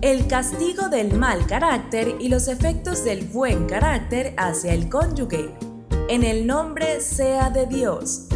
El 0.00 0.28
castigo 0.28 0.88
del 0.88 1.18
mal 1.18 1.44
carácter 1.48 2.14
y 2.20 2.28
los 2.28 2.46
efectos 2.46 3.02
del 3.02 3.26
buen 3.26 3.66
carácter 3.66 4.32
hacia 4.36 4.72
el 4.72 4.88
cónyuge. 4.88 5.52
En 6.08 6.22
el 6.22 6.46
nombre 6.46 7.00
sea 7.00 7.50
de 7.50 7.66
Dios. 7.66 8.28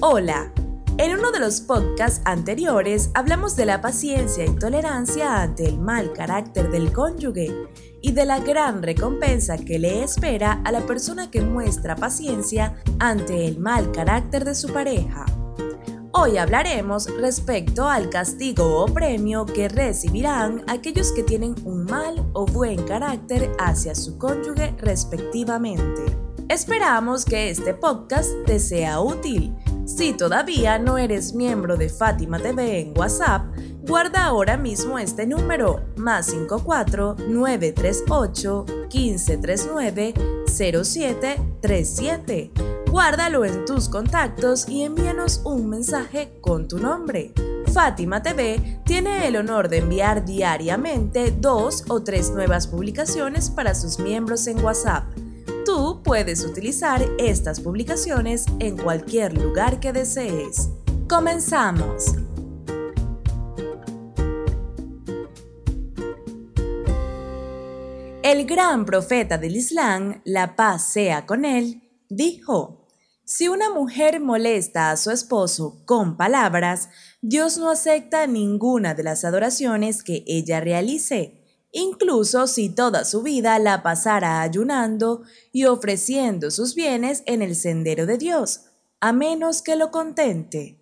Hola. 0.00 0.50
En 0.96 1.12
uno 1.12 1.30
de 1.30 1.40
los 1.40 1.60
podcasts 1.60 2.22
anteriores 2.24 3.10
hablamos 3.12 3.54
de 3.54 3.66
la 3.66 3.82
paciencia 3.82 4.46
y 4.46 4.56
tolerancia 4.56 5.42
ante 5.42 5.66
el 5.66 5.78
mal 5.78 6.14
carácter 6.14 6.70
del 6.70 6.90
cónyuge 6.90 7.52
y 8.00 8.12
de 8.12 8.24
la 8.24 8.38
gran 8.38 8.82
recompensa 8.82 9.58
que 9.58 9.78
le 9.78 10.04
espera 10.04 10.62
a 10.64 10.72
la 10.72 10.86
persona 10.86 11.30
que 11.30 11.42
muestra 11.42 11.96
paciencia 11.96 12.82
ante 12.98 13.46
el 13.46 13.58
mal 13.58 13.92
carácter 13.92 14.46
de 14.46 14.54
su 14.54 14.72
pareja. 14.72 15.26
Hoy 16.16 16.38
hablaremos 16.38 17.08
respecto 17.18 17.88
al 17.88 18.08
castigo 18.08 18.80
o 18.80 18.86
premio 18.86 19.44
que 19.44 19.68
recibirán 19.68 20.62
aquellos 20.68 21.10
que 21.10 21.24
tienen 21.24 21.56
un 21.64 21.86
mal 21.86 22.24
o 22.34 22.46
buen 22.46 22.84
carácter 22.84 23.50
hacia 23.58 23.96
su 23.96 24.16
cónyuge 24.16 24.76
respectivamente. 24.78 26.16
Esperamos 26.48 27.24
que 27.24 27.50
este 27.50 27.74
podcast 27.74 28.30
te 28.46 28.60
sea 28.60 29.00
útil. 29.00 29.56
Si 29.86 30.12
todavía 30.12 30.78
no 30.78 30.98
eres 30.98 31.34
miembro 31.34 31.76
de 31.76 31.88
Fátima 31.88 32.38
TV 32.38 32.78
en 32.78 32.96
WhatsApp, 32.96 33.46
guarda 33.86 34.24
ahora 34.24 34.56
mismo 34.56 34.98
este 34.98 35.26
número 35.26 35.82
más 35.96 36.26
54 36.26 37.16
938 37.28 38.66
1539 38.92 40.14
0737 40.46 42.74
Guárdalo 42.94 43.44
en 43.44 43.64
tus 43.64 43.88
contactos 43.88 44.68
y 44.68 44.84
envíanos 44.84 45.40
un 45.44 45.68
mensaje 45.68 46.30
con 46.40 46.68
tu 46.68 46.78
nombre. 46.78 47.32
Fátima 47.72 48.22
TV 48.22 48.80
tiene 48.84 49.26
el 49.26 49.34
honor 49.34 49.68
de 49.68 49.78
enviar 49.78 50.24
diariamente 50.24 51.32
dos 51.32 51.82
o 51.88 52.04
tres 52.04 52.30
nuevas 52.30 52.68
publicaciones 52.68 53.50
para 53.50 53.74
sus 53.74 53.98
miembros 53.98 54.46
en 54.46 54.64
WhatsApp. 54.64 55.06
Tú 55.66 56.02
puedes 56.04 56.44
utilizar 56.44 57.04
estas 57.18 57.58
publicaciones 57.58 58.46
en 58.60 58.76
cualquier 58.76 59.36
lugar 59.36 59.80
que 59.80 59.92
desees. 59.92 60.68
Comenzamos. 61.08 62.14
El 68.34 68.46
gran 68.46 68.84
profeta 68.84 69.38
del 69.38 69.54
Islam, 69.54 70.20
la 70.24 70.56
paz 70.56 70.88
sea 70.92 71.24
con 71.24 71.44
él, 71.44 71.88
dijo, 72.08 72.88
si 73.24 73.46
una 73.46 73.70
mujer 73.70 74.18
molesta 74.18 74.90
a 74.90 74.96
su 74.96 75.12
esposo 75.12 75.84
con 75.86 76.16
palabras, 76.16 76.88
Dios 77.22 77.58
no 77.58 77.70
acepta 77.70 78.26
ninguna 78.26 78.94
de 78.94 79.04
las 79.04 79.24
adoraciones 79.24 80.02
que 80.02 80.24
ella 80.26 80.58
realice, 80.58 81.44
incluso 81.70 82.48
si 82.48 82.70
toda 82.70 83.04
su 83.04 83.22
vida 83.22 83.56
la 83.60 83.84
pasara 83.84 84.42
ayunando 84.42 85.22
y 85.52 85.66
ofreciendo 85.66 86.50
sus 86.50 86.74
bienes 86.74 87.22
en 87.26 87.40
el 87.40 87.54
sendero 87.54 88.04
de 88.04 88.18
Dios, 88.18 88.62
a 88.98 89.12
menos 89.12 89.62
que 89.62 89.76
lo 89.76 89.92
contente. 89.92 90.80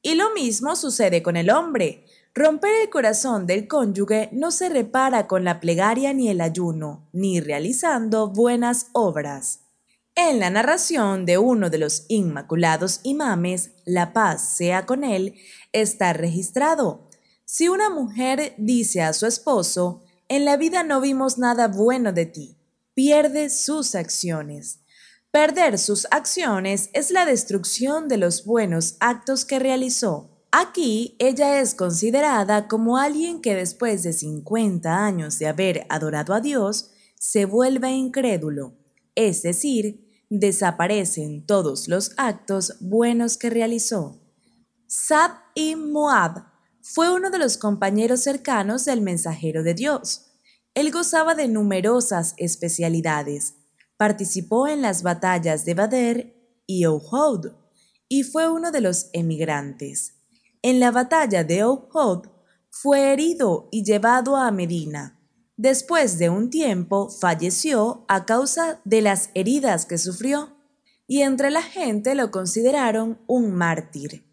Y 0.00 0.14
lo 0.14 0.32
mismo 0.32 0.74
sucede 0.74 1.22
con 1.22 1.36
el 1.36 1.50
hombre. 1.50 2.06
Romper 2.34 2.70
el 2.82 2.88
corazón 2.88 3.46
del 3.46 3.68
cónyuge 3.68 4.30
no 4.32 4.50
se 4.52 4.70
repara 4.70 5.26
con 5.26 5.44
la 5.44 5.60
plegaria 5.60 6.14
ni 6.14 6.30
el 6.30 6.40
ayuno, 6.40 7.10
ni 7.12 7.40
realizando 7.40 8.28
buenas 8.28 8.86
obras. 8.92 9.60
En 10.14 10.40
la 10.40 10.48
narración 10.48 11.26
de 11.26 11.36
uno 11.36 11.68
de 11.68 11.76
los 11.76 12.06
Inmaculados 12.08 13.00
Imames, 13.02 13.72
la 13.84 14.14
paz 14.14 14.56
sea 14.56 14.86
con 14.86 15.04
él, 15.04 15.34
está 15.72 16.14
registrado. 16.14 17.10
Si 17.44 17.68
una 17.68 17.90
mujer 17.90 18.54
dice 18.56 19.02
a 19.02 19.12
su 19.12 19.26
esposo, 19.26 20.02
en 20.28 20.46
la 20.46 20.56
vida 20.56 20.84
no 20.84 21.02
vimos 21.02 21.36
nada 21.36 21.68
bueno 21.68 22.14
de 22.14 22.24
ti, 22.24 22.56
pierde 22.94 23.50
sus 23.50 23.94
acciones. 23.94 24.80
Perder 25.30 25.78
sus 25.78 26.06
acciones 26.10 26.88
es 26.94 27.10
la 27.10 27.26
destrucción 27.26 28.08
de 28.08 28.16
los 28.16 28.46
buenos 28.46 28.96
actos 29.00 29.44
que 29.44 29.58
realizó. 29.58 30.31
Aquí 30.52 31.16
ella 31.18 31.60
es 31.60 31.74
considerada 31.74 32.68
como 32.68 32.98
alguien 32.98 33.40
que 33.40 33.56
después 33.56 34.04
de 34.04 34.12
50 34.12 35.04
años 35.04 35.38
de 35.38 35.48
haber 35.48 35.86
adorado 35.88 36.34
a 36.34 36.40
Dios, 36.40 36.90
se 37.18 37.46
vuelve 37.46 37.90
incrédulo 37.90 38.74
es 39.14 39.42
decir, 39.42 40.08
desaparecen 40.30 41.44
todos 41.46 41.88
los 41.88 42.12
actos 42.16 42.76
buenos 42.80 43.36
que 43.36 43.50
realizó. 43.50 44.20
Sad 44.86 45.32
y 45.54 45.76
Moab 45.76 46.46
fue 46.80 47.12
uno 47.12 47.30
de 47.30 47.38
los 47.38 47.58
compañeros 47.58 48.22
cercanos 48.22 48.84
del 48.84 49.00
mensajero 49.00 49.62
de 49.62 49.74
Dios. 49.74 50.32
Él 50.74 50.90
gozaba 50.90 51.34
de 51.34 51.48
numerosas 51.48 52.34
especialidades. 52.38 53.54
Participó 53.96 54.66
en 54.66 54.82
las 54.82 55.02
batallas 55.02 55.64
de 55.64 55.74
Badr 55.74 56.32
y 56.66 56.86
Uhud 56.86 57.52
y 58.08 58.24
fue 58.24 58.50
uno 58.50 58.72
de 58.72 58.80
los 58.80 59.10
emigrantes. 59.12 60.21
En 60.62 60.78
la 60.78 60.92
batalla 60.92 61.42
de 61.42 61.64
Uhud 61.66 62.28
fue 62.70 63.12
herido 63.12 63.68
y 63.72 63.82
llevado 63.82 64.36
a 64.36 64.50
Medina. 64.52 65.18
Después 65.56 66.18
de 66.18 66.30
un 66.30 66.50
tiempo 66.50 67.10
falleció 67.10 68.04
a 68.06 68.24
causa 68.24 68.80
de 68.84 69.02
las 69.02 69.30
heridas 69.34 69.86
que 69.86 69.98
sufrió, 69.98 70.56
y 71.08 71.22
entre 71.22 71.50
la 71.50 71.62
gente 71.62 72.14
lo 72.14 72.30
consideraron 72.30 73.20
un 73.26 73.52
mártir. 73.52 74.24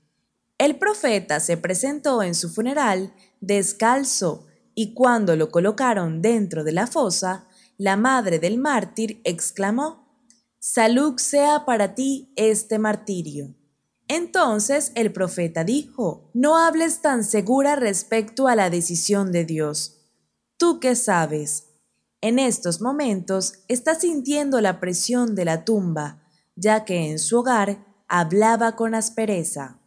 El 0.59 0.77
profeta 0.77 1.39
se 1.39 1.57
presentó 1.57 2.21
en 2.21 2.35
su 2.35 2.49
funeral 2.49 3.13
descalzo 3.41 4.45
y 4.75 4.93
cuando 4.93 5.35
lo 5.35 5.49
colocaron 5.49 6.21
dentro 6.21 6.63
de 6.63 6.73
la 6.73 6.85
fosa, 6.85 7.47
la 7.77 7.97
madre 7.97 8.39
del 8.39 8.57
mártir 8.57 9.19
exclamó, 9.23 10.07
Salud 10.59 11.17
sea 11.17 11.65
para 11.65 11.95
ti 11.95 12.31
este 12.35 12.77
martirio. 12.77 13.55
Entonces 14.09 14.91
el 14.95 15.13
profeta 15.13 15.63
dijo, 15.63 16.29
No 16.33 16.57
hables 16.57 17.01
tan 17.01 17.23
segura 17.23 17.77
respecto 17.77 18.49
a 18.49 18.57
la 18.57 18.69
decisión 18.69 19.31
de 19.31 19.45
Dios 19.45 19.95
¿Tú 20.59 20.81
qué 20.81 20.93
sabes? 20.93 21.69
En 22.19 22.37
estos 22.37 22.81
momentos 22.81 23.53
está 23.69 23.95
sintiendo 23.95 24.59
la 24.59 24.81
presión 24.81 25.33
de 25.33 25.45
la 25.45 25.63
tumba, 25.63 26.21
ya 26.57 26.83
que 26.83 27.09
en 27.09 27.17
su 27.17 27.39
hogar 27.39 27.85
hablaba 28.09 28.75
con 28.75 28.93
aspereza. 28.93 29.79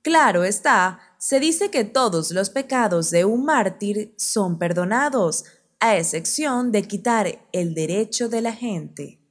Claro 0.00 0.44
está, 0.44 0.98
se 1.18 1.40
dice 1.40 1.70
que 1.70 1.84
todos 1.84 2.30
los 2.30 2.48
pecados 2.48 3.10
de 3.10 3.26
un 3.26 3.44
mártir 3.44 4.14
son 4.16 4.58
perdonados, 4.58 5.44
a 5.78 5.98
excepción 5.98 6.72
de 6.72 6.84
quitar 6.84 7.46
el 7.52 7.74
derecho 7.74 8.30
de 8.30 8.40
la 8.40 8.54
gente. 8.54 9.21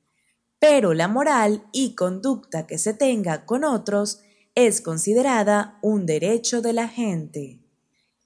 Pero 0.61 0.94
la 0.94 1.07
moral 1.07 1.66
y 1.72 1.95
conducta 1.95 2.67
que 2.67 2.77
se 2.77 2.94
tenga 2.94 3.47
con 3.47 3.63
otros 3.63 4.19
es 4.53 4.79
considerada 4.79 5.79
un 5.81 6.05
derecho 6.05 6.61
de 6.61 6.72
la 6.72 6.88
gente. 6.88 7.59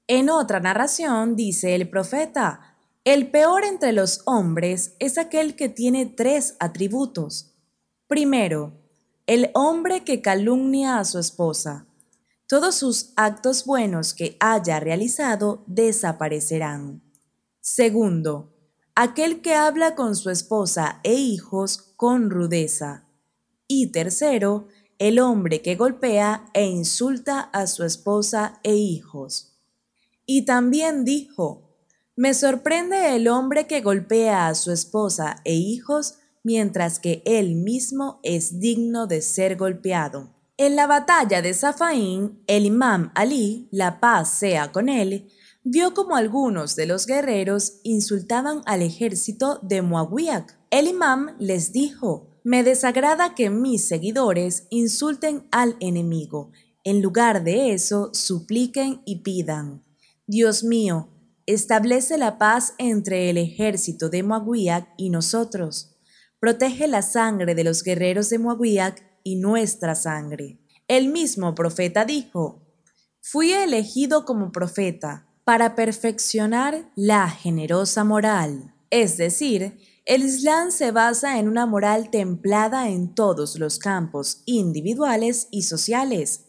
En 0.06 0.30
otra 0.30 0.60
narración 0.60 1.38
dice 1.38 1.76
el 1.76 1.90
profeta, 1.90 2.76
el 3.06 3.32
peor 3.32 3.64
entre 3.64 3.94
los 3.94 4.22
hombres 4.26 4.98
es 5.00 5.18
aquel 5.18 5.56
que 5.56 5.70
tiene 5.70 6.08
tres 6.08 6.58
atributos. 6.60 7.56
Primero, 8.06 8.82
el 9.28 9.50
hombre 9.54 10.04
que 10.04 10.22
calumnia 10.22 11.00
a 11.00 11.06
su 11.06 11.20
esposa. 11.20 11.88
Todos 12.50 12.76
sus 12.76 13.14
actos 13.16 13.64
buenos 13.64 14.14
que 14.14 14.36
haya 14.42 14.82
realizado 14.82 15.64
desaparecerán. 15.68 17.02
Segundo, 17.62 18.54
aquel 18.94 19.42
que 19.42 19.56
habla 19.56 19.96
con 19.96 20.18
su 20.18 20.30
esposa 20.30 21.00
e 21.04 21.14
hijos 21.14 21.85
con 21.96 22.30
rudeza. 22.30 23.06
Y 23.68 23.88
tercero, 23.88 24.68
el 25.00 25.20
hombre 25.20 25.62
que 25.62 25.76
golpea 25.76 26.46
e 26.54 26.66
insulta 26.66 27.40
a 27.40 27.68
su 27.68 27.84
esposa 27.84 28.60
e 28.64 28.76
hijos. 28.76 29.58
Y 30.26 30.44
también 30.44 31.06
dijo, 31.06 31.66
me 32.16 32.34
sorprende 32.34 33.16
el 33.16 33.28
hombre 33.28 33.68
que 33.68 33.82
golpea 33.82 34.48
a 34.48 34.56
su 34.56 34.72
esposa 34.72 35.42
e 35.44 35.54
hijos 35.54 36.16
mientras 36.44 37.00
que 37.00 37.22
él 37.26 37.56
mismo 37.56 38.20
es 38.24 38.60
digno 38.60 39.08
de 39.08 39.22
ser 39.22 39.58
golpeado. 39.58 40.30
En 40.58 40.78
la 40.78 40.88
batalla 40.88 41.42
de 41.42 41.54
Safaín, 41.54 42.42
el 42.48 42.66
imam 42.66 43.12
Ali, 43.16 43.68
la 43.72 44.00
paz 44.00 44.30
sea 44.30 44.72
con 44.72 44.88
él, 44.88 45.30
vio 45.66 45.96
como 45.96 46.16
algunos 46.16 46.76
de 46.76 46.86
los 46.86 47.08
guerreros 47.08 47.80
insultaban 47.84 48.62
al 48.66 48.84
ejército 48.84 49.60
de 49.64 49.82
Muawiyah. 49.82 50.46
El 50.70 50.88
imam 50.88 51.36
les 51.40 51.74
dijo, 51.74 52.30
me 52.44 52.64
desagrada 52.64 53.34
que 53.34 53.50
mis 53.50 53.88
seguidores 53.88 54.68
insulten 54.70 55.48
al 55.52 55.76
enemigo. 55.80 56.52
En 56.84 57.02
lugar 57.02 57.44
de 57.44 57.74
eso, 57.74 58.12
supliquen 58.14 59.02
y 59.06 59.24
pidan. 59.24 59.84
Dios 60.28 60.64
mío, 60.64 61.10
establece 61.48 62.20
la 62.20 62.38
paz 62.38 62.76
entre 62.78 63.32
el 63.32 63.40
ejército 63.40 64.10
de 64.10 64.22
Moawiak 64.22 64.88
y 64.98 65.10
nosotros. 65.10 65.96
Protege 66.40 66.88
la 66.88 67.02
sangre 67.02 67.56
de 67.56 67.64
los 67.64 67.82
guerreros 67.82 68.30
de 68.30 68.38
Moawiak 68.38 69.04
y 69.24 69.38
nuestra 69.38 69.96
sangre. 69.96 70.60
El 70.88 71.08
mismo 71.08 71.56
profeta 71.56 72.06
dijo, 72.06 72.62
Fui 73.20 73.52
elegido 73.52 74.26
como 74.26 74.52
profeta, 74.52 75.26
para 75.46 75.76
perfeccionar 75.76 76.90
la 76.96 77.30
generosa 77.30 78.04
moral. 78.04 78.74
Es 78.90 79.16
decir, 79.16 79.78
el 80.04 80.24
Islam 80.24 80.72
se 80.72 80.92
basa 80.92 81.40
en 81.40 81.48
una 81.48 81.66
moral 81.68 82.10
templada 82.10 82.90
en 82.90 83.14
todos 83.14 83.58
los 83.58 83.80
campos 83.80 84.42
individuales 84.46 85.48
y 85.52 85.62
sociales. 85.62 86.48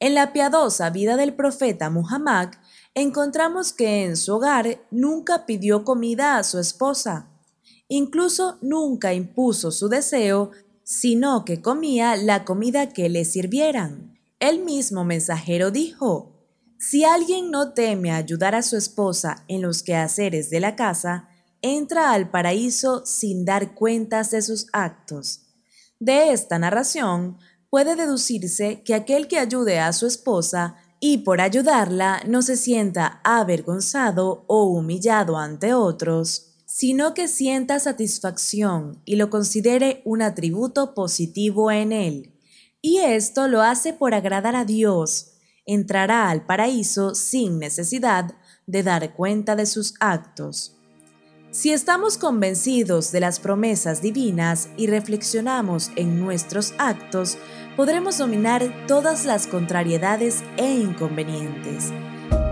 En 0.00 0.14
la 0.14 0.32
piadosa 0.32 0.90
vida 0.90 1.16
del 1.16 1.34
profeta 1.34 1.88
Muhammad 1.88 2.50
encontramos 2.94 3.72
que 3.72 4.04
en 4.04 4.16
su 4.16 4.34
hogar 4.34 4.80
nunca 4.90 5.46
pidió 5.46 5.84
comida 5.84 6.36
a 6.36 6.42
su 6.42 6.58
esposa, 6.58 7.28
incluso 7.86 8.58
nunca 8.60 9.14
impuso 9.14 9.70
su 9.70 9.88
deseo, 9.88 10.50
sino 10.82 11.44
que 11.44 11.62
comía 11.62 12.16
la 12.16 12.44
comida 12.44 12.88
que 12.88 13.08
le 13.08 13.24
sirvieran. 13.24 14.18
El 14.40 14.64
mismo 14.64 15.04
mensajero 15.04 15.70
dijo, 15.70 16.41
si 16.82 17.04
alguien 17.04 17.52
no 17.52 17.74
teme 17.74 18.10
ayudar 18.10 18.56
a 18.56 18.62
su 18.62 18.76
esposa 18.76 19.44
en 19.46 19.62
los 19.62 19.84
quehaceres 19.84 20.50
de 20.50 20.58
la 20.58 20.74
casa, 20.74 21.28
entra 21.60 22.10
al 22.10 22.28
paraíso 22.28 23.06
sin 23.06 23.44
dar 23.44 23.76
cuentas 23.76 24.32
de 24.32 24.42
sus 24.42 24.66
actos. 24.72 25.42
De 26.00 26.32
esta 26.32 26.58
narración 26.58 27.38
puede 27.70 27.94
deducirse 27.94 28.82
que 28.82 28.94
aquel 28.94 29.28
que 29.28 29.38
ayude 29.38 29.78
a 29.78 29.92
su 29.92 30.08
esposa 30.08 30.74
y 30.98 31.18
por 31.18 31.40
ayudarla 31.40 32.20
no 32.26 32.42
se 32.42 32.56
sienta 32.56 33.20
avergonzado 33.22 34.44
o 34.48 34.64
humillado 34.64 35.38
ante 35.38 35.74
otros, 35.74 36.56
sino 36.66 37.14
que 37.14 37.28
sienta 37.28 37.78
satisfacción 37.78 39.00
y 39.04 39.14
lo 39.14 39.30
considere 39.30 40.02
un 40.04 40.20
atributo 40.20 40.94
positivo 40.94 41.70
en 41.70 41.92
él. 41.92 42.34
Y 42.80 42.98
esto 42.98 43.46
lo 43.46 43.62
hace 43.62 43.92
por 43.92 44.14
agradar 44.14 44.56
a 44.56 44.64
Dios, 44.64 45.31
entrará 45.66 46.30
al 46.30 46.44
paraíso 46.44 47.14
sin 47.14 47.58
necesidad 47.58 48.34
de 48.66 48.82
dar 48.82 49.14
cuenta 49.14 49.56
de 49.56 49.66
sus 49.66 49.94
actos. 50.00 50.76
Si 51.50 51.70
estamos 51.70 52.16
convencidos 52.16 53.12
de 53.12 53.20
las 53.20 53.38
promesas 53.38 54.00
divinas 54.00 54.70
y 54.78 54.86
reflexionamos 54.86 55.90
en 55.96 56.18
nuestros 56.18 56.72
actos, 56.78 57.36
podremos 57.76 58.16
dominar 58.16 58.86
todas 58.86 59.26
las 59.26 59.46
contrariedades 59.46 60.42
e 60.56 60.74
inconvenientes. 60.76 61.92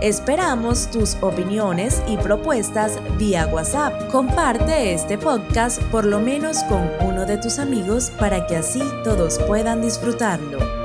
Esperamos 0.01 0.89
tus 0.91 1.15
opiniones 1.21 2.01
y 2.07 2.17
propuestas 2.17 2.99
vía 3.17 3.47
WhatsApp. 3.47 4.11
Comparte 4.11 4.93
este 4.93 5.17
podcast 5.17 5.81
por 5.85 6.05
lo 6.05 6.19
menos 6.19 6.63
con 6.63 6.87
uno 7.01 7.25
de 7.25 7.37
tus 7.37 7.59
amigos 7.59 8.11
para 8.19 8.45
que 8.45 8.55
así 8.55 8.81
todos 9.03 9.39
puedan 9.47 9.81
disfrutarlo. 9.81 10.80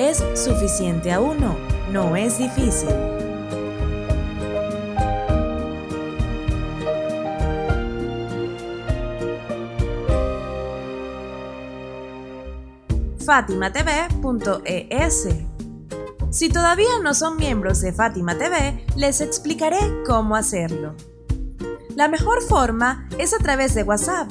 Es 0.00 0.24
suficiente 0.34 1.12
a 1.12 1.20
uno, 1.20 1.54
no 1.92 2.16
es 2.16 2.38
difícil. 2.38 2.88
fatimatv.es. 13.26 15.28
Si 16.30 16.48
todavía 16.48 16.88
no 17.02 17.12
son 17.12 17.36
miembros 17.36 17.82
de 17.82 17.92
Fátima 17.92 18.38
TV, 18.38 18.82
les 18.96 19.20
explicaré 19.20 19.80
cómo 20.06 20.34
hacerlo. 20.34 20.94
La 21.94 22.08
mejor 22.08 22.40
forma 22.40 23.06
es 23.18 23.34
a 23.34 23.38
través 23.38 23.74
de 23.74 23.82
WhatsApp. 23.82 24.30